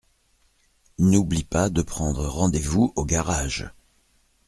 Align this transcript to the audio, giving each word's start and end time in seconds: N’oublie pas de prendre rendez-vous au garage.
N’oublie 0.97 1.43
pas 1.43 1.69
de 1.69 1.83
prendre 1.83 2.25
rendez-vous 2.25 2.91
au 2.95 3.05
garage. 3.05 3.71